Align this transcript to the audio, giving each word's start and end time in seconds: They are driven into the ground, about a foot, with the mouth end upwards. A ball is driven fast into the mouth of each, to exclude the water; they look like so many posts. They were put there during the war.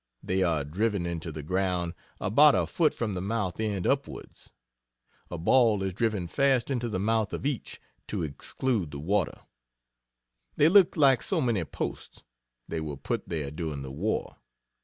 They 0.23 0.41
are 0.41 0.63
driven 0.63 1.05
into 1.05 1.31
the 1.31 1.43
ground, 1.43 1.93
about 2.19 2.55
a 2.55 2.65
foot, 2.65 2.99
with 2.99 3.13
the 3.13 3.21
mouth 3.21 3.59
end 3.59 3.85
upwards. 3.85 4.49
A 5.29 5.37
ball 5.37 5.83
is 5.83 5.93
driven 5.93 6.27
fast 6.27 6.71
into 6.71 6.89
the 6.89 6.97
mouth 6.99 7.33
of 7.33 7.45
each, 7.45 7.79
to 8.07 8.23
exclude 8.23 8.89
the 8.89 8.99
water; 8.99 9.41
they 10.55 10.69
look 10.69 10.97
like 10.97 11.21
so 11.21 11.39
many 11.39 11.63
posts. 11.65 12.23
They 12.67 12.81
were 12.81 12.97
put 12.97 13.29
there 13.29 13.51
during 13.51 13.83
the 13.83 13.91
war. 13.91 14.37